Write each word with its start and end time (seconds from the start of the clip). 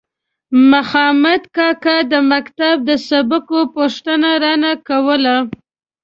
مخامد 0.71 1.43
کاکا 1.55 1.97
د 2.11 2.13
مکتب 2.31 2.75
د 2.89 2.91
سبقو 3.07 3.59
پوښتنه 3.75 4.29
رانه 4.43 4.71
کوله. 4.87 5.35